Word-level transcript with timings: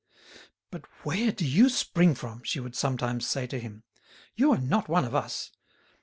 "But 0.71 0.85
where 1.03 1.31
do 1.31 1.45
you 1.45 1.69
spring 1.69 2.15
from?" 2.15 2.41
she 2.43 2.59
would 2.59 2.75
sometimes 2.75 3.27
say 3.27 3.45
to 3.45 3.59
him. 3.59 3.83
"You 4.33 4.51
are 4.51 4.57
not 4.57 4.89
one 4.89 5.05
of 5.05 5.13
us. 5.13 5.51